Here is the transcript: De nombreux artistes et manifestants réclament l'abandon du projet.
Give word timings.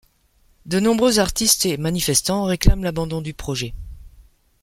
De 0.65 0.79
nombreux 0.79 1.19
artistes 1.19 1.67
et 1.67 1.77
manifestants 1.77 2.45
réclament 2.45 2.81
l'abandon 2.85 3.21
du 3.21 3.35
projet. 3.35 3.75